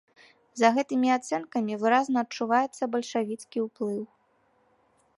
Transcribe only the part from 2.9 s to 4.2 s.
бальшавіцкі ўплыў.